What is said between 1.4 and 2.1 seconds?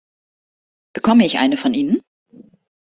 von Ihnen?